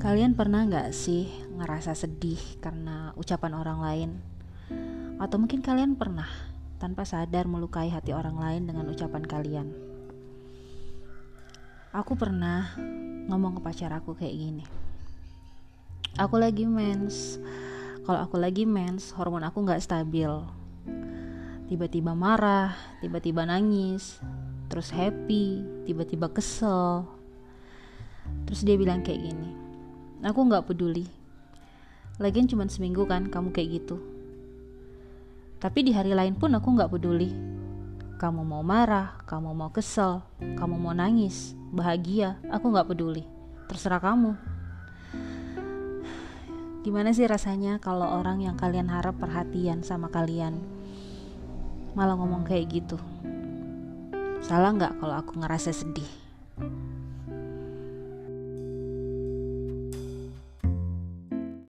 [0.00, 1.28] Kalian pernah nggak sih
[1.60, 4.10] ngerasa sedih karena ucapan orang lain?
[5.20, 6.24] Atau mungkin kalian pernah
[6.80, 9.68] tanpa sadar melukai hati orang lain dengan ucapan kalian?
[11.92, 12.72] Aku pernah
[13.28, 14.64] ngomong ke pacar aku kayak gini.
[16.16, 17.36] Aku lagi mens.
[18.08, 20.32] Kalau aku lagi mens, hormon aku nggak stabil.
[21.68, 22.72] Tiba-tiba marah,
[23.04, 24.16] tiba-tiba nangis,
[24.72, 27.04] terus happy, tiba-tiba kesel.
[28.48, 29.69] Terus dia bilang kayak gini,
[30.20, 31.08] Aku nggak peduli.
[32.20, 33.96] Lagian cuma seminggu kan kamu kayak gitu.
[35.56, 37.32] Tapi di hari lain pun aku nggak peduli.
[38.20, 43.24] Kamu mau marah, kamu mau kesel, kamu mau nangis, bahagia, aku nggak peduli.
[43.64, 44.36] Terserah kamu.
[46.84, 50.60] Gimana sih rasanya kalau orang yang kalian harap perhatian sama kalian
[51.96, 53.00] malah ngomong kayak gitu?
[54.44, 56.08] Salah nggak kalau aku ngerasa sedih?